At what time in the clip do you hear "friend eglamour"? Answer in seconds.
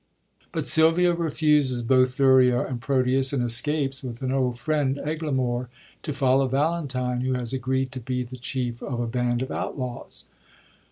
4.57-5.69